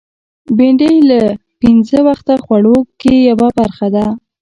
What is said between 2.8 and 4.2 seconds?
کې یوه برخه ده